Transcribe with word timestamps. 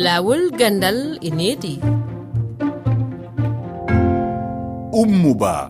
laawol 0.00 0.48
gandal 0.56 1.20
e 1.20 1.28
needi 1.28 1.74
ummuba. 5.00 5.68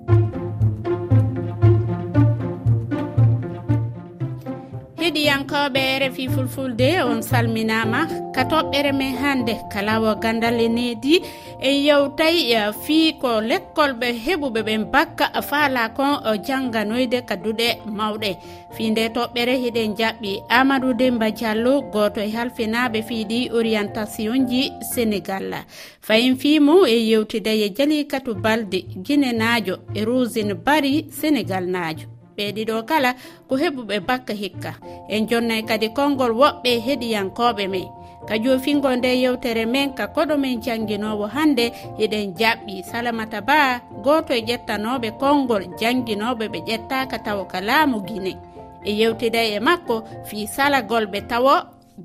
heɗiyankoɓe 5.10 5.98
refi 6.00 6.28
fulfulde 6.28 7.02
on 7.02 7.22
salminama. 7.22 8.00
Ka 8.34 8.42
toɓɓere 8.44 8.92
men 8.92 9.16
hande 9.22 9.54
kalawo 9.72 10.14
gandal 10.22 10.60
e 10.60 10.68
needi 10.68 11.14
en 11.68 11.76
yewtay 11.86 12.36
e, 12.54 12.72
fii 12.84 13.12
ko 13.22 13.40
lekkol 13.40 13.92
ɓe 14.00 14.08
heɓuɓe 14.24 14.60
ɓen 14.68 14.82
bakka 14.92 15.42
faala 15.42 15.88
kon 15.96 16.12
e, 16.30 16.38
jangganoyde 16.46 17.18
kadduɗe 17.28 17.68
mawɗe. 17.96 18.30
Fi 18.74 18.90
nde 18.90 19.02
toɓɓere 19.14 19.54
hiɗen 19.62 19.96
jaɓɓi 19.98 20.32
amadou 20.48 20.92
demba 21.00 21.30
diallo 21.30 21.72
goto 21.92 22.20
e 22.20 22.30
halfinaɓe 22.36 22.98
fiiɗi 23.08 23.50
orientation 23.58 24.46
ji 24.48 24.62
sénégal. 24.92 25.50
Fayin 26.06 26.36
fimo 26.36 26.86
e 26.86 26.96
yewtida 27.10 27.52
e 27.52 27.68
jalikatu 27.76 28.34
balde 28.34 28.78
guinenajo 29.04 29.74
e 29.94 30.04
rosine 30.04 30.54
bari 30.54 31.06
sénégal 31.10 31.66
najo 31.66 32.19
maɓɓe 32.40 32.52
ɗiɗo 32.56 32.82
kala 32.88 33.10
ko 33.48 33.54
heɓuɓe 33.56 33.96
bakka 34.08 34.34
hikka. 34.34 34.72
En 35.08 35.26
jonnay 35.28 35.62
kadi 35.68 35.88
konngol 35.96 36.32
woɓɓe 36.40 36.70
heɗiyankoɓe 36.86 37.64
men. 37.68 37.88
Ka 38.28 38.34
jofingo 38.44 38.90
nde 38.96 39.10
yewtere 39.22 39.64
men 39.66 39.94
ka 39.94 40.04
koɗo 40.14 40.34
men 40.42 40.60
jannginowo 40.64 41.26
hannde 41.34 41.64
eɗen 42.02 42.34
jaɓɓi. 42.38 42.74
Salamata 42.90 43.40
ba 43.48 43.80
goto 44.04 44.32
e 44.34 44.40
ƴettanoɓe 44.48 45.08
konngol 45.20 45.62
janguinoɓe 45.80 46.44
ɓe 46.52 46.58
ƴettaka 46.68 47.16
tawa 47.24 47.44
ka 47.52 47.60
laamu 47.60 47.98
guine 48.06 48.32
e 48.84 48.92
yewtida 49.00 49.40
e 49.42 49.58
makko 49.60 49.96
fi 50.28 50.46
salagol 50.46 51.04
ɓe 51.12 51.20
tawo 51.30 51.54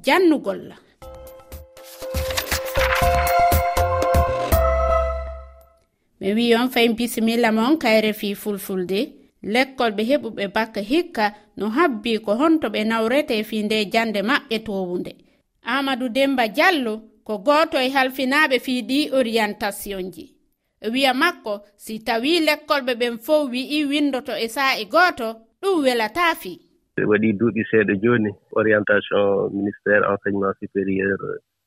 jannugolla 0.05 0.75
mi 6.19 6.33
wi 6.33 6.55
on 6.55 6.69
fayin 6.69 6.95
bisimilla 6.95 7.51
mon 7.51 7.77
kayre 7.77 8.13
fi 8.13 8.35
fulfulde. 8.35 9.24
lekkol 9.53 9.91
ɓe 9.97 10.03
heɓuɓe 10.09 10.43
bakka 10.55 10.81
hikka 10.91 11.25
no 11.57 11.65
habbi 11.75 12.19
ko 12.25 12.31
honto 12.41 12.67
ɓe 12.73 12.81
nawrete 12.89 13.43
fi 13.49 13.57
nde 13.63 13.77
jande 13.93 14.19
maɓɓe 14.29 14.57
towunde. 14.65 15.11
Amadou 15.73 16.09
demba 16.09 16.47
diallo 16.47 16.93
ko 17.27 17.33
gooto 17.45 17.77
e 17.85 17.89
halfinaɓe 17.95 18.57
fi 18.65 18.73
ɗi 18.89 18.99
orientation 19.19 20.11
ji 20.13 20.35
wiya 20.93 21.13
makko 21.13 21.53
si 21.77 21.99
tawi 22.03 22.39
lekkolɓe 22.47 22.93
ɓen 23.01 23.15
fof 23.25 23.49
wi'i 23.51 23.85
windoto 23.85 24.33
e 24.45 24.47
sa'i 24.47 24.85
gooto 24.85 25.27
ɗum 25.61 25.83
welata 25.83 26.35
fi. 26.41 26.53
Waɗi 27.11 27.29
duuɓi 27.39 27.61
seeɗa 27.69 27.93
jooni 28.03 28.31
orientation 28.59 29.49
ministére 29.57 30.03
enseignement 30.11 30.53
supérieur 30.59 31.17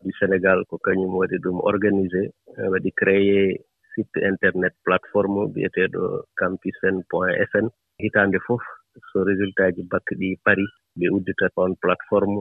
du 0.05 0.11
sénégal 0.21 0.65
ko 0.69 0.79
kañum 0.79 1.15
waɗi 1.21 1.37
ɗum 1.45 1.61
organisé 1.71 2.31
waɗi 2.73 2.91
créé 3.01 3.61
site 3.99 4.19
internet 4.31 4.75
plateforme 4.87 5.41
mbiyeteeɗo 5.51 6.03
campusen 6.41 6.97
point 7.11 7.35
fn 7.51 7.67
hitaande 8.03 8.39
fof 8.47 8.63
so 9.11 9.17
résultat 9.31 9.75
ji 9.77 9.83
bakke 9.93 10.13
ɗi 10.21 10.29
pari 10.45 10.65
ɓe 10.99 11.07
uddita 11.17 11.47
on 11.63 11.73
plateforme 11.83 12.39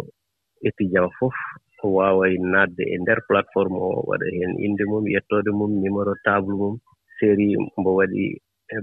étudiant 0.67 1.09
e 1.09 1.15
fof 1.19 1.35
waaway 1.97 2.33
naatde 2.51 2.83
e 2.93 2.95
ndeer 3.01 3.21
plateforme 3.29 3.77
o 3.87 3.89
waɗa 4.09 4.27
heen 4.35 4.53
innde 4.65 4.83
mum 4.91 5.05
yettoode 5.13 5.51
mum 5.59 5.71
numéro 5.81 6.13
table 6.25 6.55
mum 6.61 6.75
série 7.17 7.49
mbo 7.79 7.91
waɗi 7.99 8.23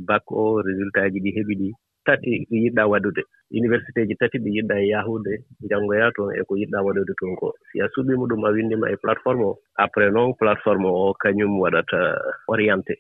bac 0.09 0.25
o 0.41 0.43
résultat 0.69 1.07
ji 1.13 1.19
ɗi 1.25 1.31
heɓi 1.37 1.55
ɗi. 1.61 1.69
tati 2.07 2.47
ɗi 2.51 2.57
yiɗɗaa 2.65 2.91
waɗude. 2.93 3.23
Université 3.61 4.07
ji 4.09 4.15
tati 4.21 4.39
ɗi 4.39 4.51
yiɗɗaa 4.57 4.81
e 4.83 4.87
yahude 4.95 5.33
janngoya 5.71 6.11
toon 6.17 6.35
e 6.39 6.43
ko 6.49 6.55
yiɗɗaa 6.57 6.85
waɗude 6.87 7.13
toon 7.21 7.37
ko. 7.37 7.53
Si 7.73 7.81
a 7.81 7.87
suɓiima 7.95 8.27
ɗum 8.31 8.45
a 8.45 8.51
winndima 8.55 8.91
e 8.93 8.97
plateforme 8.97 9.45
o 9.45 9.59
après 9.77 10.11
noon 10.11 10.35
plateforme 10.41 10.87
o 10.87 11.15
kañum 11.23 11.61
waɗata 11.61 11.99
orienté. 12.49 12.95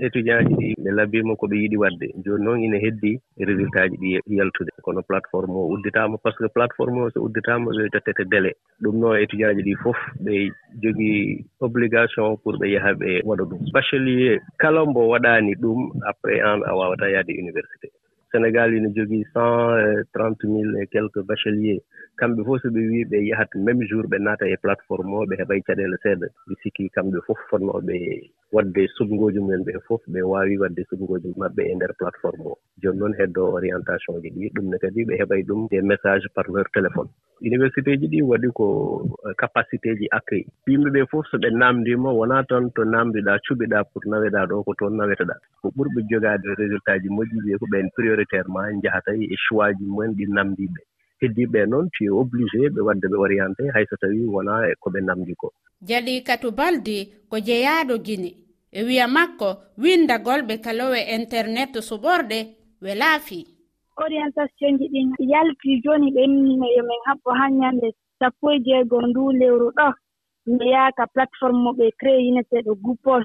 Étudient 0.00 0.46
ji 0.46 0.54
ɗi 0.54 0.74
ɓe 0.82 0.90
labbiima 0.94 1.34
ko 1.36 1.46
ɓe 1.50 1.56
yiɗi 1.62 1.76
waɗde. 1.76 2.06
Jooni 2.24 2.44
noon 2.44 2.62
ina 2.62 2.78
heddii 2.78 3.18
résultat 3.48 3.90
ji 3.90 3.96
ɗi 4.26 4.36
yaltude. 4.38 4.70
Kono 4.82 5.02
plateforme 5.02 5.56
o 5.58 5.68
udditaama 5.74 6.18
par 6.22 6.32
ce 6.34 6.44
que 6.46 6.52
plateforme 6.54 6.98
o 7.02 7.10
so 7.10 7.20
udditaama 7.26 7.70
ɓe 7.74 7.82
ƴottete 7.90 8.24
délai. 8.30 8.54
Ɗum 8.82 8.94
noon 9.00 9.18
étudient 9.18 9.54
ji 9.56 9.62
ɗi 9.66 9.74
fof 9.82 9.98
ɓe 10.24 10.50
jogii 10.82 11.44
obligation 11.60 12.36
pour 12.42 12.54
ɓe 12.60 12.66
yaha 12.74 12.92
ɓe 12.94 13.22
waɗa 13.26 13.44
ɗum. 13.50 13.60
Bachelier 13.74 14.38
kala 14.58 14.84
mbo 14.86 15.08
waɗaani 15.12 15.52
ɗum 15.62 15.90
après 16.06 16.40
an 16.40 16.62
a 16.62 16.72
waawataa 16.78 17.10
yahde 17.10 17.32
université. 17.34 17.90
sénégal 18.32 18.74
ina 18.74 18.88
jogii 18.96 19.24
cent 19.32 20.04
trente 20.14 20.44
mille 20.44 20.76
et 20.82 20.86
quelque 20.92 21.20
bachelier 21.28 21.78
kamɓe 22.18 22.40
fof 22.46 22.60
so 22.62 22.68
ɓe 22.74 22.80
wii 22.90 23.04
ɓe 23.10 23.18
yahat 23.30 23.50
même 23.66 23.82
jour 23.88 24.04
ɓe 24.10 24.18
naata 24.18 24.44
e 24.46 24.56
plateforme 24.62 25.14
o 25.20 25.26
ɓe 25.28 25.34
heɓay 25.40 25.60
caɗeele 25.66 25.96
seeɗa. 26.02 26.26
Mbi 26.46 26.54
sikki 26.62 26.84
kamɓe 26.94 27.18
fof 27.26 27.38
fotnooɓe 27.50 27.94
waɗde 28.52 28.82
sotngooji 28.96 29.38
mumen 29.40 29.62
ɓe 29.66 29.72
fof 29.86 30.02
ɓe 30.12 30.20
waawi 30.30 30.54
waɗde 30.62 30.82
sotngooji 30.90 31.28
maɓɓe 31.40 31.62
e 31.70 31.74
ndeer 31.74 31.92
plateforme 31.98 32.44
o. 32.52 32.54
Jooni 32.82 32.98
noon 32.98 33.14
heddoo 33.18 33.52
orientation 33.58 34.20
ji 34.22 34.30
ɗi 34.36 34.50
ɗum 34.54 34.66
ne 34.70 34.76
kadi 34.82 35.04
ɓe 35.08 35.14
heɓay 35.20 35.42
ɗum 35.48 35.68
des 35.70 35.82
message 35.82 36.24
par 36.34 36.44
leur 36.54 36.68
téléphone. 36.76 37.08
Université 37.42 37.90
ji 38.00 38.06
ɗi 38.12 38.22
waɗi 38.30 38.48
ko 38.58 38.66
euh, 39.26 39.34
capacité 39.38 39.94
ji 39.98 40.06
accueil. 40.10 40.46
Yimɓe 40.66 40.88
ɓee 40.94 41.06
fof 41.10 41.26
so 41.30 41.36
ɓe 41.38 41.48
naamndiima 41.60 42.10
wonaa 42.18 42.42
tan 42.48 42.70
to 42.74 42.82
naamndiɗaa 42.84 43.38
cuɓiɗaa 43.46 43.84
pour 43.92 44.02
naweɗaa 44.10 44.46
ɗo 44.50 44.62
ko 44.64 44.72
toon 44.78 44.96
naweteɗaa 44.96 45.38
ko 45.60 45.66
ɓurɓe 45.76 46.00
jogaade 46.10 46.48
résultat 46.58 46.98
ji 47.02 47.08
moƴƴi 47.08 47.38
ɓe 47.44 47.58
ko 47.60 47.66
ɓeen 47.72 47.88
prioritairement 47.96 48.64
:fra 48.64 48.72
njahata 48.78 49.12
e 49.12 49.36
choix 49.44 49.70
ji 49.78 49.84
mumen 49.84 50.14
ɗi 50.16 50.24
naamndiiɓe 50.34 50.80
heddiiɓe 51.20 51.66
noon 51.70 51.88
tu 51.94 52.04
obligé 52.20 52.68
ɓe 52.74 52.80
wadde 52.86 53.06
ɓe 53.12 53.16
orienté 53.24 53.64
hay 53.74 53.84
so 53.90 53.96
tawii 54.00 54.26
wonaa 54.34 54.62
e 54.70 54.74
ko 54.80 54.90
ɓe 54.90 55.00
namdi 55.06 55.34
ko. 55.34 55.52
Jaɗii 55.88 56.24
katu 56.26 56.50
baldi 56.50 56.96
ko 57.30 57.36
jeyaaɗo 57.38 57.94
gine 58.04 58.30
e 58.72 58.80
wiya 58.86 59.06
makko 59.08 59.48
windagol 59.82 60.40
ɓe 60.48 60.54
kalowe 60.64 61.00
internet 61.18 61.72
suɓorɗe 61.88 62.38
welaafi 62.82 63.58
orientation 64.04 64.78
ji 64.78 64.86
ɗin 64.92 65.08
yaltii 65.32 65.80
jooni 65.84 66.08
ɓe 66.14 66.20
innino 66.24 66.66
yomin 66.76 67.00
haɓɓo 67.06 67.30
haa 67.38 67.50
ñannde 67.60 67.88
sappo 68.18 68.46
e 68.54 68.58
jeegoo 68.66 69.02
ndu 69.08 69.32
lewru 69.40 69.68
ɗo. 69.78 69.88
Mi 70.56 70.70
yahaka 70.74 71.04
plateforme 71.12 71.60
mo 71.64 71.70
ɓe 71.78 71.86
créé 72.00 72.18
yineteeɗo 72.24 72.72
goupol 72.84 73.22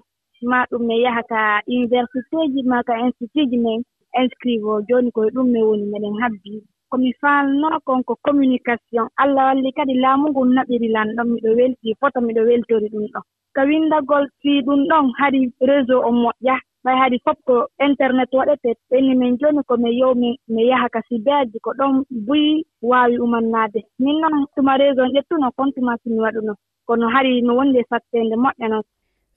ma 0.49 0.65
ɗum 0.69 0.83
mi 0.87 0.95
yaha 1.03 1.21
ka 1.31 1.41
université 1.67 2.37
ji 2.53 2.61
ma 2.71 2.83
ka 2.87 2.93
institut 3.05 3.49
ji 3.49 3.57
min 3.57 3.79
inscrive 4.21 4.65
o. 4.65 4.81
Jooni 4.87 5.09
koye 5.15 5.29
ɗum 5.35 5.47
mi 5.53 5.59
woni 5.67 5.85
miɗen 5.91 6.15
habbi. 6.21 6.63
ko 6.93 6.97
mi 7.01 7.09
faalnoo 7.21 7.79
kon 7.85 8.03
ko 8.05 8.13
communication 8.21 9.09
allah 9.17 9.43
walli 9.49 9.71
kadi 9.77 9.93
laamu 10.03 10.29
ngun 10.29 10.53
naɓirilan 10.55 11.09
ɗon 11.17 11.27
miɗo 11.33 11.49
weltii 11.57 11.97
foto 11.99 12.21
miɗo 12.21 12.41
weltori 12.49 12.87
ɗum 12.93 13.05
ɗon 13.13 13.23
ko 13.55 13.61
winndagol 13.69 14.25
fii 14.41 14.61
ɗum 14.65 14.81
ɗon 14.89 15.05
hade 15.19 15.39
réseau 15.69 16.05
o 16.07 16.11
moƴƴa 16.21 16.55
ɓay 16.83 16.95
hade 17.01 17.17
fof 17.25 17.37
ko 17.47 17.55
internet 17.87 18.29
waɗete 18.39 18.69
ɓenni 18.89 19.13
min 19.21 19.37
jooni 19.39 19.61
ko 19.67 19.73
mi 19.77 19.89
yow 19.99 20.13
mi 20.53 20.61
yaha 20.69 20.87
ka 20.93 21.01
sibeaji 21.09 21.57
ko 21.65 21.71
ɗon 21.79 22.05
buyi 22.27 22.65
waawi 22.81 23.17
umannaade 23.25 23.79
min 23.99 24.21
noon 24.21 24.45
tuma 24.55 24.77
réseau 24.77 25.05
n 25.07 25.13
ƴettuno 25.17 25.49
kontuma 25.57 25.97
simi 26.03 26.19
waɗuno. 26.25 26.53
Kono 26.85 27.07
hari 27.09 27.41
no 27.41 27.55
wondi 27.57 27.79
e 27.79 27.85
satteende 27.89 28.35
moƴƴa 28.35 28.67
noon. 28.69 28.83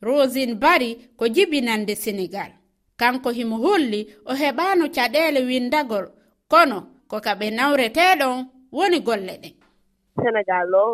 Rosine 0.03 0.55
bari 0.61 0.97
ko 1.17 1.25
jibinande 1.29 1.95
sénégal. 1.95 2.51
Kanko 3.01 3.31
himo 3.31 3.57
holli 3.65 4.01
o 4.27 4.33
heɓaano 4.35 4.85
caɗeele 4.95 5.41
windagol. 5.49 6.07
Kono 6.51 6.96
ko 7.11 7.17
ka 7.25 7.33
ɓe 7.41 7.47
nawreteɗon 7.59 8.37
woni 8.77 8.99
golle 9.07 9.35
ɗen 9.43 9.55
sénégal 10.23 10.75
o 10.75 10.85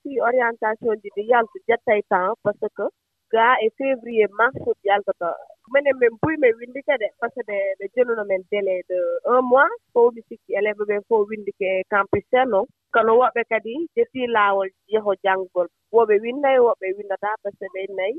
si 0.00 0.10
orientation 0.28 0.94
ji 1.02 1.08
ɗi 1.16 1.22
yalta 1.30 1.58
jettay 1.68 2.00
temps 2.10 2.34
par 2.42 2.54
ce 2.60 2.68
que 2.76 2.86
ga 3.32 3.46
e 3.64 3.68
février 3.78 4.28
mars 4.38 4.54
ɗi 4.64 4.72
yaltata. 4.90 5.30
Minen 5.72 5.96
min 6.00 6.12
buyi 6.20 6.36
min 6.42 6.52
winndike 6.60 6.94
de 7.02 7.08
par 7.20 7.30
ce 7.34 7.40
que 7.48 7.56
ɓe 7.78 7.84
jonuno 7.94 8.24
men 8.30 8.42
délai 8.50 8.80
de 8.90 8.98
un 9.32 9.40
mois 9.50 9.70
fof 9.92 10.08
mi 10.14 10.20
sikki 10.28 10.50
élève 10.58 10.82
ɓen 10.90 11.02
fof 11.08 11.22
winndike 11.30 11.68
e 11.80 11.84
campus 11.92 12.24
sen 12.30 12.52
o. 12.58 12.60
Kono 12.94 13.12
woɓɓe 13.20 13.42
kadi 13.50 13.74
defii 13.96 14.32
laawol 14.36 14.68
yeho 14.92 15.12
janngugol 15.24 15.68
woɓe 15.96 16.14
winnayi 16.24 16.58
woɓɓe 16.66 16.86
winnata 16.96 17.30
par 17.42 17.52
ce 17.58 17.64
que 17.66 17.72
ɓe 17.74 17.80
innayi 17.88 18.16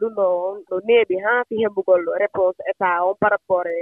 ɗum 0.00 0.12
ɗo 0.18 0.26
ɗo 0.68 0.76
neeɓi 0.88 1.16
haa 1.24 1.44
fi 1.48 1.54
heɓugol 1.64 2.02
réponse 2.22 2.58
état 2.70 3.04
on 3.08 3.14
par 3.20 3.30
rapport 3.34 3.66
e 3.66 3.78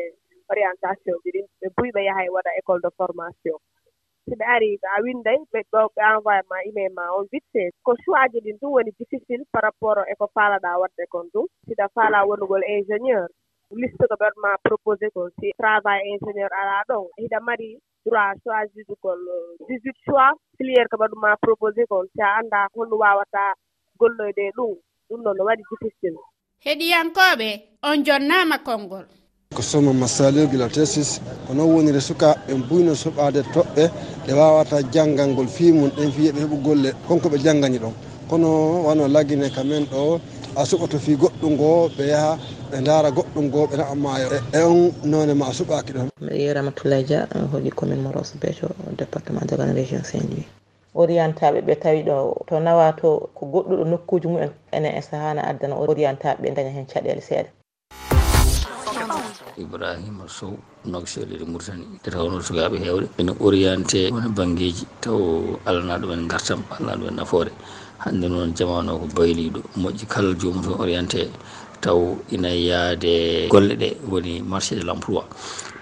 orientation 0.52 1.16
ji 1.24 1.30
ɗin. 1.34 1.46
Ɓe 1.60 1.66
mbiyi 1.72 1.92
ɓe 1.96 2.00
yaha 2.08 2.22
ɓe 2.26 2.30
waɗa 2.36 2.50
école 2.60 2.80
de 2.84 2.90
formation 2.98 3.58
:fra 3.58 4.34
so 4.34 4.34
ɓe 4.40 4.44
arii 4.54 4.76
so 4.80 4.86
a 4.96 4.98
winnday 5.04 5.38
ɓe 5.52 5.60
ɗo 5.72 5.80
ɓe 5.94 6.02
envoyé 6.14 6.40
ma 6.50 6.56
email 6.68 6.92
ma 6.98 7.04
on 7.18 7.24
vite 7.32 7.46
fait 7.52 7.70
:fra 7.74 7.82
ko 7.86 7.92
suwaji 8.04 8.38
ɗin 8.44 8.56
ɗum 8.60 8.70
woni 8.74 8.90
difficile 8.98 9.44
par 9.52 9.62
rapport 9.66 9.98
e 10.10 10.14
ko 10.18 10.26
paalaɗa 10.36 10.80
waɗde 10.82 11.04
kon 11.12 11.26
ɗum 11.32 11.46
siɗa 11.66 11.86
faala 11.94 12.26
wonugol 12.28 12.62
ingénieur. 12.74 13.28
Liste 13.80 14.04
ko 14.10 14.14
ɓe 14.20 14.24
waɗma 14.26 14.50
proposé 14.66 15.06
kon 15.14 15.30
si 15.38 15.46
travail 15.60 16.00
ingénieur 16.12 16.50
:fra 16.50 16.60
alaa 16.62 16.82
ɗon. 16.90 17.04
Hiɗa 17.22 17.38
mari 17.46 17.68
droit 18.04 18.34
:fra 18.42 18.42
choisir 18.42 18.84
:fra 18.86 18.94
ugol 18.94 19.20
18 19.68 19.92
choix. 20.04 20.30
Filiére 20.56 20.88
ko 20.90 20.96
ɓe 20.96 21.06
proposé 21.44 21.82
kon 21.90 22.06
si 22.14 22.20
a 22.22 22.28
annda 22.38 22.68
holɗum 22.74 22.98
wawata 23.02 23.54
golloyde 23.98 24.44
ɗum. 24.56 24.74
Ɗum 25.08 25.20
ɗon 25.24 25.34
no 25.38 25.44
waɗi 25.48 25.62
difficile 25.70 26.18
:fra 26.18 26.30
heɗiyankoɓe 26.66 27.48
on 27.88 27.98
jonnama 28.06 28.58
konngol. 28.66 29.06
ko 29.56 29.62
soma 29.62 29.92
masalirgil 29.92 30.62
o 30.62 30.68
tesis 30.68 31.20
kono 31.48 31.64
wonire 31.64 32.00
sukaɓe 32.00 32.52
buyno 32.68 32.92
soɓade 32.94 33.40
toɓɓe 33.54 33.84
ɗe 34.26 34.32
wawata 34.40 34.76
janggal 34.92 35.28
ngol 35.32 35.48
fimum 35.56 35.90
ɗen 35.96 36.10
fiyeɓe 36.12 36.38
heɓugolle 36.44 36.90
konko 37.08 37.26
ɓe 37.32 37.38
janggani 37.44 37.78
ɗon. 37.82 37.94
Kono 38.30 38.48
wano 38.86 39.08
laggine 39.08 39.48
kamen 39.56 39.84
ɗo 39.92 40.20
a 40.56 40.62
suɓa 40.68 40.86
to 40.90 40.98
fi 40.98 41.12
goɗɗum 41.16 41.52
ngo 41.56 41.88
ɓe 41.96 42.04
yaaha 42.12 42.38
ɓe 42.70 42.76
daara 42.86 43.10
goɗɗum 43.16 43.44
ngo 43.48 43.60
ɓe 43.70 43.76
naɓa 43.80 44.10
e, 44.20 44.58
e 44.58 44.62
on 44.62 44.92
none 45.04 45.32
ma 45.34 45.46
suɓaki 45.52 45.92
ɗon. 45.96 46.08
Mbiɗa 46.20 46.36
yi 46.40 46.52
ramatoulay 46.52 47.02
dia 47.08 47.28
hoɗi 47.52 47.70
commune 47.78 48.02
moros 48.02 48.34
beeto 48.40 48.68
département 48.98 49.46
dagana 49.48 49.72
région 49.72 50.04
saint 50.04 50.28
louis 50.30 50.46
orientaɓe 50.94 51.60
ɓe 51.66 51.74
tawi 51.80 52.02
ɗo 52.02 52.44
to 52.48 52.60
nawa 52.60 52.92
to 53.00 53.30
ko 53.34 53.46
goɗɗuɗo 53.52 53.84
nokkuji 53.88 54.26
mumen 54.28 54.50
enen 54.72 54.92
e 54.98 55.00
sahana 55.02 55.42
addana 55.48 55.76
orientaɓe 55.76 56.42
ɓe 56.42 56.54
daña 56.54 56.70
hen 56.76 56.86
caɗele 56.86 57.20
seeɗa. 57.22 57.48
ibrahima 59.58 60.28
sow 60.28 60.52
nokseɗe 60.84 61.44
mouritani 61.50 61.84
nde 61.98 62.08
tawno 62.14 62.36
sukaɓe 62.46 62.76
hewɓe 62.84 63.06
ene 63.20 63.32
orienté 63.46 64.00
wona 64.12 64.28
banggueji 64.36 64.84
taw 65.00 65.20
alana 65.68 65.94
ɗumen 66.00 66.28
gartam 66.28 66.60
alana 66.74 66.96
ɗumen 67.00 67.16
nafoore. 67.16 67.50
Hande 67.98 68.28
noon 68.28 68.52
jamanu 68.54 68.92
o 68.94 68.98
ko 68.98 69.06
bayliɗo 69.16 69.60
moƴƴi 69.80 70.04
kala 70.12 70.34
jomum 70.40 70.62
to 70.62 70.70
orienté 70.82 71.28
taw 71.80 71.98
ina 72.30 72.48
yaade 72.52 73.48
golle 73.48 73.74
ɗe 73.76 73.88
woni 74.10 74.42
marché 74.42 74.76
de 74.76 74.82
l' 74.84 74.90
emploi 74.92 75.24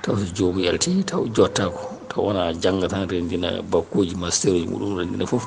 taw 0.02 0.14
so 0.16 0.24
jomum 0.34 0.62
yalti 0.62 1.02
taw 1.04 1.26
jottako 1.34 1.98
taw 2.08 2.22
wona 2.26 2.52
jangga 2.54 2.88
tan 2.88 3.08
rendina 3.08 3.60
bakkuji 3.62 4.14
master 4.16 4.52
uji 4.54 4.66
muɗum 4.66 4.98
rendina 4.98 5.26
foof 5.26 5.44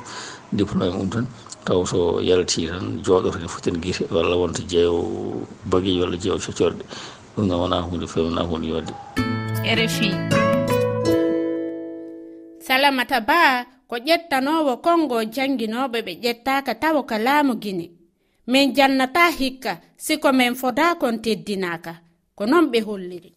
diplôme 0.52 0.92
um 0.94 1.08
tan. 1.10 1.26
Taw 1.64 1.84
so 1.84 2.20
yalti 2.20 2.68
tan 2.68 3.00
jooɗoto 3.02 3.38
ne 3.40 3.48
foti 3.48 3.70
en 3.70 3.80
guite 3.80 4.04
walla 4.12 4.36
wonta 4.36 4.62
jeeyo 4.62 4.94
bagueji 5.70 6.00
walla 6.00 6.16
jeeyo 6.16 6.36
coccorɗe 6.38 6.84
ɗum 7.38 7.48
gam 7.48 7.60
wona 7.60 7.80
hunde 7.80 8.06
fewnu 8.06 8.42
hunde 8.50 8.66
yodde. 8.66 8.92
Rfi 9.78 10.10
salamata 12.58 13.20
ba 13.20 13.64
ko 13.88 13.96
ƴettanowo 13.96 14.82
kongo 14.82 15.22
jannginoɓe 15.24 15.98
ɓe 16.06 16.12
ƴettaka 16.22 16.74
tawa 16.74 17.02
ka 17.06 17.18
laamu 17.18 17.54
guine 17.62 17.86
min 18.46 18.74
jannata 18.74 19.30
hikka 19.30 19.72
siko 19.96 20.32
min 20.32 20.54
foda 20.54 20.94
kon 21.00 21.18
teddinaka. 21.22 21.92
Ko 22.34 22.46
noon 22.46 22.66
ɓe 22.72 22.80
holliri. 22.86 23.30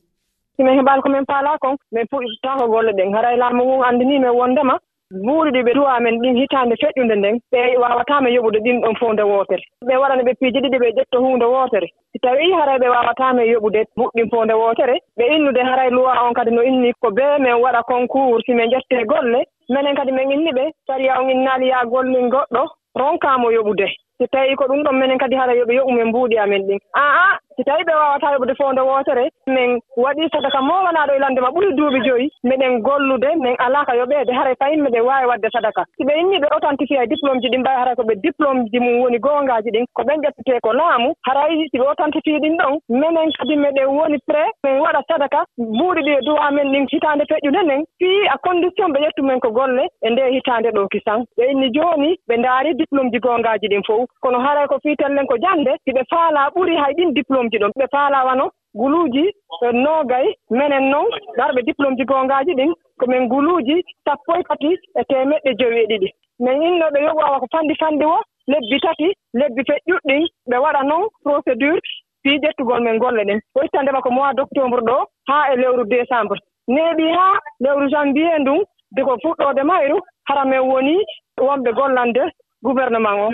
Simin 0.57 0.77
heɓali 0.80 1.01
komin 1.01 1.25
paala 1.25 1.57
kon 1.62 1.75
min 1.92 2.06
puɗɗitako 2.12 2.68
golle 2.71 2.92
ɗen. 2.97 3.13
Hara 3.13 3.33
e 3.33 3.38
laamu 3.38 3.63
ngun 3.63 3.86
anndini 3.86 4.19
min 4.19 4.33
wondema. 4.33 4.80
buuri 5.12 5.52
ɗi 5.52 5.62
ɓe 5.63 5.74
duwa 5.74 6.00
men 6.00 6.19
ɗin 6.22 6.36
hitaande 6.40 6.75
feƴƴunde 6.81 7.16
nden 7.16 7.40
ɓe 7.52 7.78
wawataama 7.78 8.30
yoɓude 8.30 8.60
ɗin 8.63 8.81
ɗon 8.81 8.96
fof 8.96 9.12
nde 9.13 9.24
wootere 9.24 9.63
ɓe 9.88 9.94
waɗana 10.02 10.24
ɓe 10.24 10.34
piiji 10.40 10.60
ɗiɗi 10.63 10.78
ɓe 10.80 10.90
ƴetto 10.98 11.18
hunde 11.19 11.46
wootere 11.46 11.88
si 12.12 12.19
tawii 12.19 12.52
haray 12.52 12.78
ɓe 12.80 12.88
wawataama 12.90 13.44
e 13.44 13.52
yoɓude 13.54 13.81
buɗɗin 13.98 14.30
fof 14.31 14.44
nde 14.46 14.54
wootere 14.54 14.96
ɓe 15.18 15.24
innude 15.36 15.62
haray 15.63 15.90
luwa 15.90 16.13
on 16.28 16.34
kadi 16.34 16.52
no 16.52 16.62
inni 16.63 16.94
ko 17.02 17.12
bee 17.12 17.38
min 17.40 17.54
waɗa 17.63 17.81
concours 17.84 18.44
si 18.46 18.54
min 18.54 18.69
ƴettee 18.72 19.06
golle 19.06 19.44
minen 19.69 19.96
kadi 19.96 20.12
min 20.12 20.31
inni 20.31 20.52
ɓe 20.52 20.72
saria 20.88 21.19
on 21.19 21.30
innaali 21.30 21.68
yaa 21.68 21.86
gollin 21.86 22.30
goɗɗo 22.30 22.64
ronkaamo 22.96 23.52
yoɓude. 23.52 23.88
So 24.18 24.28
tawii 24.31 24.56
ko 24.56 24.66
ɗum 24.68 24.84
ɗon 24.84 24.96
minen 25.00 25.18
kadi 25.18 25.36
hara 25.36 25.54
yoɓe 25.56 25.74
yoɓu 25.75 25.92
men 25.92 26.07
mbuuɗi 26.07 26.38
amen 26.38 26.68
ɗin. 26.68 26.80
Aa 26.96 27.38
si 27.62 27.66
tawi 27.66 27.84
ɓe 27.84 27.94
wawata 27.94 28.31
yoɓude 28.34 28.54
fonde 28.58 28.81
wootere 28.81 29.30
min 29.48 29.80
waɗi 29.98 30.30
sadaka 30.34 30.62
mowanaaɗo 30.62 31.13
e 31.16 31.19
lande 31.19 31.42
ma 31.42 31.50
ɓuri 31.54 31.74
duuɓi 31.78 32.00
joyi 32.06 32.28
miɗen 32.44 32.81
gollude 32.81 33.30
min 33.38 33.56
alaa 33.60 33.86
ka 33.86 33.94
yoɓeede 33.96 34.31
hara 34.34 34.56
fayin 34.60 34.81
miɗen 34.81 35.02
waawi 35.06 35.28
waɗde 35.30 35.48
sadaka. 35.54 35.86
Si 35.98 36.04
ɓe 36.04 36.13
inni 36.19 36.40
ɓe 36.42 36.48
authentifié 36.56 37.04
e 37.04 37.08
diplôme 37.08 37.40
ji 37.42 37.50
ɗin 37.50 37.62
mbawi 37.62 37.78
hara 37.78 37.96
ko 37.96 38.02
ɓe 38.04 38.16
diplôme 38.25 38.66
ji 38.72 38.80
mum 38.80 39.02
woni 39.02 39.19
gongaaji 39.19 39.69
ɗin 39.75 39.86
ko 39.94 40.02
ɓen 40.04 40.22
ƴettete 40.25 40.60
ko 40.63 40.74
laamu 40.74 41.13
haray 41.28 41.68
si 41.72 41.78
ɓe 41.78 41.86
authentifié 41.92 42.40
ɗin 42.40 42.58
ɗon 42.58 42.80
minen 42.90 43.30
kadi 43.38 43.56
miɗen 43.56 43.86
woni 43.98 44.18
pré 44.28 44.44
min 44.64 44.81
waɗa 44.81 45.02
sadaka 45.07 45.44
mbuuɗi 45.57 46.02
ɗi 46.02 46.12
e 46.18 46.22
duwa 46.25 46.52
men 46.52 46.72
ɗin 46.74 46.86
hitaande 46.92 47.24
feƴƴude 47.30 47.62
nden 47.64 47.84
fii 48.00 48.28
a 48.34 48.38
condition 48.42 48.90
ɓe 48.94 49.00
ƴettu 49.06 49.22
men 49.24 49.40
ko 49.40 49.52
golle 49.52 49.86
e 50.02 50.10
nde 50.10 50.24
hitaande 50.34 50.69
ɗo 50.74 50.88
kisan 50.92 51.25
ɓe 51.38 51.52
inni 51.52 51.69
jooni 51.78 52.18
ɓe 52.28 52.38
ndaari 52.38 52.74
diplôme 52.74 53.12
ji 53.14 53.19
gongaaji 53.19 53.68
ɗin 53.69 53.84
fof 53.88 54.10
kono 54.22 54.40
haray 54.40 54.66
ko 54.68 54.80
fii 54.84 54.96
tellen 54.96 55.28
ko 55.28 55.38
jannde 55.38 55.72
si 55.86 55.92
ɓe 55.94 56.02
faalaa 56.10 56.50
ɓuri 56.56 56.75
hay 56.81 56.94
ɗin 56.98 57.14
diplôme 57.14 57.50
ji 57.51 57.57
ɗon. 57.62 57.71
Ɓe 57.80 57.86
paalawano 57.94 58.45
guluuji 58.75 59.25
e 59.65 59.71
noogay 59.83 60.27
menen 60.50 60.89
noon 60.92 61.07
ɗarɓe 61.38 61.62
diplôme 61.68 61.95
ji 61.98 62.06
goongaaji 62.06 62.53
ɗin 62.59 62.71
komin 63.00 63.27
guluuji 63.31 63.75
sappo 64.06 64.31
e 64.39 64.44
tati 64.50 64.71
e 65.00 65.01
temeɗɗe 65.09 65.51
jowi 65.59 65.80
e 65.83 65.86
ɗiɗi 65.92 66.09
min 66.39 66.62
innoɓe 66.68 67.00
yo 67.06 67.12
waawa 67.19 67.39
ko 67.39 67.48
fanndi 67.51 67.75
fanndi 67.81 68.06
wo 68.06 68.18
lebbi 68.48 68.80
tati 68.80 69.07
lebbi 69.39 69.62
feƴƴuɗɗin 69.68 70.24
ɓe 70.50 70.57
waɗa 70.63 70.81
noon 70.83 71.07
procédure 71.24 71.80
fii 72.24 72.39
ƴettugol 72.44 72.81
men 72.83 72.98
golle 73.00 73.24
ɗen. 73.25 73.39
O 73.56 73.63
ittandema 73.63 74.01
ko 74.01 74.12
mois 74.12 74.33
d' 74.33 74.39
octobre 74.45 74.81
ɗo 74.89 74.97
haa 75.30 75.51
e 75.54 75.56
lewru 75.57 75.83
décembre. 75.86 76.38
Neeɓi 76.68 77.06
haa 77.18 77.39
lewru 77.59 77.89
janvier 77.89 78.39
ndun 78.39 78.63
de 78.95 79.01
ko 79.04 79.18
fuɗɗoode 79.24 79.63
mayru 79.63 79.97
hara 80.27 80.45
men 80.45 80.59
woni 80.69 80.95
wonɓe 81.38 81.71
gollande 81.74 82.24
gouvernement 82.63 83.18
o. 83.25 83.30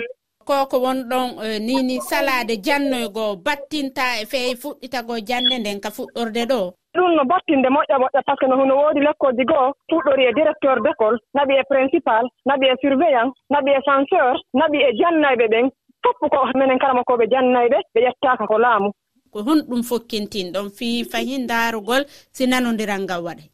gorko 0.48 0.68
ko 0.70 0.76
wonɗon 0.84 1.28
eh, 1.44 1.60
nini 1.60 2.00
salade 2.00 2.56
jannoygo 2.64 3.36
battinta 3.44 4.04
e 4.20 4.24
feewi 4.30 4.54
fuɗɗitago 4.62 5.14
jande 5.28 5.56
nden 5.58 5.80
ka 5.80 5.90
fuɗɗorde 5.90 6.42
ɗo? 6.50 6.60
Ɗum 6.96 7.10
no 7.16 7.22
battinde 7.30 7.68
moƴƴa 7.68 7.98
moƴƴa 8.00 8.22
par 8.26 8.36
ce 8.36 8.40
que 8.40 8.46
no 8.48 8.56
huno 8.56 8.74
woodi 8.80 9.00
lekkolji 9.00 9.44
goo 9.44 9.72
fuɗɗori 9.90 10.24
e 10.28 10.32
directeur 10.32 10.76
d' 10.80 10.90
école 10.92 11.18
naɓi 11.36 11.52
e 11.60 11.62
principal 11.68 12.24
naɓi 12.48 12.64
e 12.72 12.74
surveillant 12.80 13.32
naɓi 13.52 13.70
e 13.76 13.80
censeur 13.88 14.34
naɓi 14.54 14.78
e 14.88 14.90
jannayɓe 14.98 15.46
ɓen. 15.52 15.66
Fopp 16.02 16.20
ko 16.32 16.38
minen 16.58 16.78
karama 16.78 17.02
koɓe 17.04 17.24
jannayɓe 17.32 17.78
ɓe 17.94 18.00
ƴettaka 18.06 18.46
ko 18.46 18.58
laamu. 18.58 18.88
Ko 19.32 19.38
honɗum 19.46 19.82
fokkintin 19.82 20.52
ɗon 20.54 20.70
fii 20.76 21.04
fayi 21.04 21.38
ndaarugol 21.44 22.02
sinanodiral 22.32 23.02
ngal 23.04 23.20
waɗay 23.26 23.48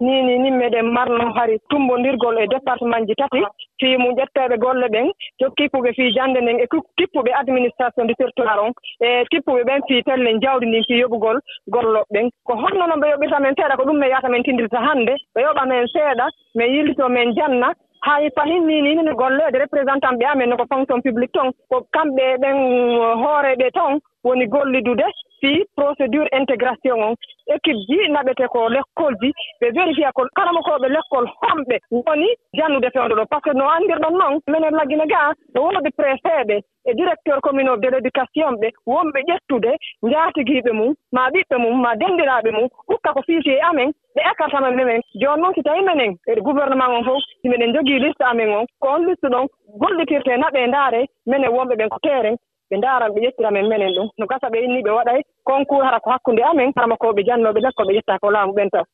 ni 0.00 0.22
ni 0.22 0.38
ni 0.38 0.50
meɗen 0.50 0.86
marno 0.96 1.32
hari 1.36 1.58
tumbondirgol 1.68 2.38
e 2.38 2.46
département 2.46 3.06
ji 3.06 3.14
tati. 3.14 3.42
Fii 3.80 3.96
mu 3.98 4.08
ƴetteeɓe 4.18 4.56
golle 4.58 4.86
ɓen 4.88 5.10
jokkippuɓe 5.40 5.92
fii 5.96 6.12
jannde 6.16 6.40
nden 6.40 6.60
e 6.60 6.66
kippuɓe 6.96 7.30
administration 7.40 8.06
du 8.06 8.14
territoire 8.14 8.60
on. 8.64 8.72
E 9.00 9.24
kippuɓe 9.30 9.62
ɓen 9.68 9.80
fii 9.88 10.02
pelle 10.02 10.38
jawdi 10.42 10.66
ndin 10.66 10.84
fii 10.88 11.00
yoɓugol 11.02 11.38
golloɓe 11.68 12.06
ɓen. 12.12 12.30
Ko 12.46 12.52
honno 12.54 12.86
noon 12.86 13.00
ɓe 13.00 13.10
yoɓirta 13.12 13.40
men 13.40 13.54
seeɗa 13.56 13.76
ko 13.76 13.84
ɗum 13.84 13.98
men 13.98 14.10
yata 14.10 14.28
men 14.28 14.42
tindirta 14.42 14.78
hannde 14.80 15.14
ɓe 15.34 15.40
yoɓa 15.42 15.66
men 15.68 15.86
seeɗa 15.92 16.26
min 16.54 16.72
yillito 16.74 17.08
men 17.08 17.34
janna. 17.36 17.72
Hay 18.02 18.30
fahin 18.34 18.64
ni 18.66 18.80
ni 18.80 18.94
ne 18.96 19.12
golleede 19.12 19.58
représentant 19.60 20.16
ɓe 20.16 20.24
amen 20.32 20.48
no 20.48 20.56
ko 20.56 20.64
fonction 20.70 21.02
publique 21.02 21.32
ton. 21.32 21.50
Ko 21.70 21.84
kamɓe 21.92 22.36
ɓen 22.40 22.56
hooreɓe 23.22 23.70
ton 23.74 24.00
woni 24.24 24.46
gollidude. 24.46 25.04
fii 25.40 25.64
procédure 25.76 26.28
intégration 26.32 26.96
on 27.08 27.14
équipe 27.54 27.80
ji 27.88 27.98
naɓete 28.10 28.46
ko 28.52 28.68
l' 28.68 28.78
école 28.80 29.16
ji 29.22 29.30
ɓe 29.60 29.70
vérifiya 29.76 30.12
ko 30.12 30.22
kala 30.36 30.52
mo 30.52 30.60
koɓe 30.62 30.88
l' 30.88 31.00
école 31.00 31.28
homɓe 31.42 31.76
woni 31.90 32.28
jannude 32.54 32.88
fewde 32.94 33.14
ɗo. 33.18 33.24
Par 33.30 33.40
ce 33.44 33.50
que 33.50 33.56
no 33.56 33.64
anndirɗon 33.68 34.14
noon 34.18 34.40
minen 34.46 34.74
laggine 34.78 35.06
ga 35.08 35.32
no 35.54 35.62
woodi 35.62 35.90
préfet 35.96 36.44
ɓe 36.48 36.56
e 36.86 36.94
directeur 36.94 37.40
commune 37.40 37.76
de 37.82 37.88
l' 37.88 37.98
éducation 38.00 38.52
ɓe 38.60 38.68
wonɓe 38.86 39.20
ƴettude 39.28 39.72
njaatigiiɓe 40.02 40.72
mum 40.72 40.94
ma 41.12 41.30
ɓiɓɓe 41.30 41.56
mum 41.58 41.80
ma 41.80 41.96
denndiraaɓe 41.96 42.50
mum 42.52 42.68
hukka 42.88 43.12
ko 43.12 43.22
fiifi 43.26 43.50
e 43.50 43.60
amen 43.70 43.90
ɓe 44.14 44.20
écartama 44.30 44.68
e 44.70 44.74
minen 44.74 45.00
jooni 45.20 45.42
noon 45.42 45.54
si 45.54 45.62
tawii 45.62 45.84
minen 45.88 46.16
e 46.26 46.40
gouvernement 46.40 46.90
on 46.96 47.04
fof 47.04 47.22
si 47.42 47.48
minen 47.48 47.74
jogii 47.74 47.98
liste 47.98 48.22
amen 48.24 48.48
on 48.50 48.66
ko 48.80 48.88
on 48.88 49.06
liste 49.06 49.26
ɗon 49.28 49.46
gollitirte 49.80 50.32
naɓe 50.36 50.66
ndaare 50.66 51.00
minen 51.26 51.50
wonɓe 51.50 51.74
ɓen 51.76 51.88
ko 51.88 51.98
teeren. 52.02 52.36
ɓe 52.70 52.76
ndaaran 52.78 53.12
ɓe 53.14 53.20
ƴettira 53.24 53.50
men 53.50 53.68
menen 53.68 53.94
ɗum. 53.96 54.08
No 54.18 54.26
gasa 54.26 54.46
ɓe 54.52 54.58
inni 54.64 54.82
ɓe 54.82 54.90
waɗay 54.90 55.20
concours 55.44 55.84
hara 55.84 56.00
ko 56.00 56.10
hakkunde 56.10 56.42
amen 56.42 56.72
harama 56.76 56.96
ko 56.96 57.12
ɓe 57.12 57.22
jannooɓe 57.26 57.60
dak 57.60 57.74
ko 57.74 57.82
ɓe 57.82 57.92
ƴetta 57.98 58.18
ko 58.22 58.30
laamu 58.30 58.52
ɓen 58.52 58.70
taw. 58.70 58.84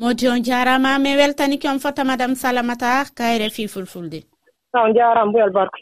Modi 0.00 0.28
on 0.28 0.42
jaarama 0.42 0.98
mi 0.98 1.16
weltaniki 1.16 1.68
on 1.68 1.78
fota 1.78 2.04
madame 2.04 2.34
salamata 2.34 3.04
kayre 3.14 3.50
fi 3.50 3.68
fulfulde. 3.68 4.20
Ta 4.72 4.82
on 4.84 4.94
jaarama 4.94 5.32
boyal 5.32 5.50
barko 5.50 5.78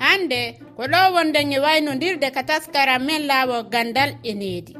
hannde 0.00 0.40
ko 0.76 0.82
ɗo 0.82 1.00
wonde 1.14 1.40
e 1.54 1.58
waynodirde 1.64 2.30
ka 2.34 2.42
taskaram 2.42 3.02
men 3.06 3.26
laawo 3.30 3.62
gandal 3.70 4.10
e 4.24 4.34
needi. 4.34 4.74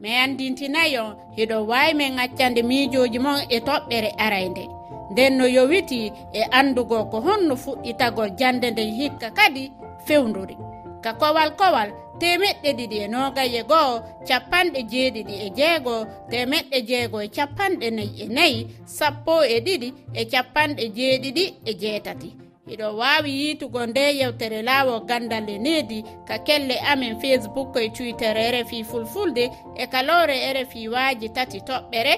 Mi 0.00 0.10
andintinayi 0.22 0.98
on 0.98 1.14
hiɗo 1.36 1.66
wawi 1.70 1.94
min 1.94 2.18
accande 2.18 2.62
miijoji 2.62 3.18
mon 3.18 3.38
e 3.48 3.58
toɓɓere 3.60 4.10
araynde 4.18 4.81
nden 5.12 5.32
no 5.38 5.46
yowiti 5.56 6.12
e 6.32 6.42
andugo 6.58 7.04
ko 7.10 7.20
honno 7.26 7.54
fuɗɗitagol 7.62 8.30
jande 8.38 8.70
nden 8.70 8.90
hikka 8.98 9.28
kadi 9.38 9.64
fewduri 10.06 10.56
ka 11.04 11.12
kowal 11.20 11.50
kowal 11.60 11.90
temeɗɗe 12.20 12.70
ɗiɗi 12.78 12.96
e 13.04 13.08
nogaye 13.08 13.60
goho 13.70 13.94
capanɗe 14.28 14.80
jeeɗiɗi 14.90 15.34
e 15.46 15.48
jeego 15.58 15.94
temeɗɗe 16.30 16.78
jeego 16.88 17.18
e 17.26 17.28
capanɗe 17.36 17.86
nayi 17.96 18.12
e 18.24 18.26
nayi 18.36 18.58
sappo 18.96 19.34
e 19.54 19.56
ɗiɗi 19.66 19.88
e 20.20 20.22
capanɗe 20.32 20.84
jeeɗiɗi 20.96 21.44
e 21.70 21.72
jeetati. 21.80 22.30
Iɗo 22.72 22.86
wawi 23.00 23.30
yitugo 23.40 23.80
nde 23.86 24.02
yewtere 24.18 24.62
laawo 24.68 24.94
gandal 25.08 25.48
e 25.48 25.58
needi 25.58 25.98
ka 26.28 26.36
kelle 26.46 26.76
amen 26.92 27.14
facebook 27.20 27.76
e 27.76 27.88
twitter 27.96 28.34
rfi 28.54 28.84
fulfulde 28.84 29.44
e 29.82 29.84
kalore 29.92 30.36
rfi 30.56 30.88
waaji 30.94 31.28
tati 31.36 31.58
toɓɓere 31.68 32.14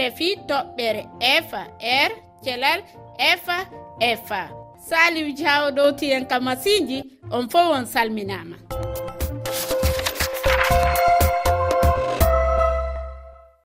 rfi 0.00 0.28
toɓɓere 0.48 1.02
f 1.48 1.50
r 2.08 2.25
thelal 2.44 2.80
efa 3.18 3.58
efa 4.00 4.50
saliw 4.88 5.28
diawo 5.38 5.70
ɗowti 5.76 6.06
en 6.16 6.24
ka 6.30 6.40
masiji 6.40 6.98
on 7.30 7.48
fo 7.48 7.58
on 7.72 7.86
salminama. 7.86 8.56